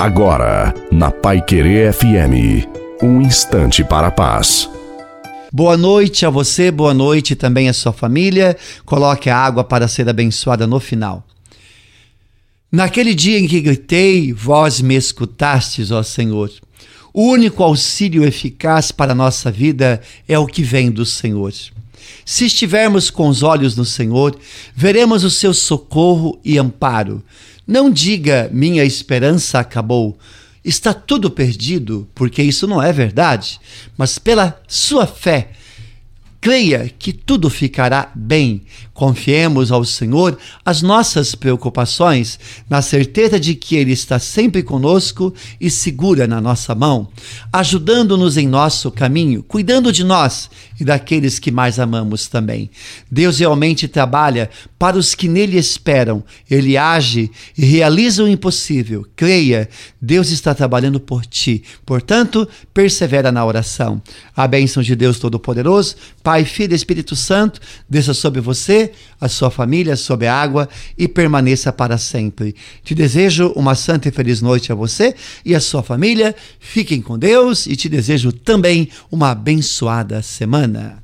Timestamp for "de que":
43.38-43.76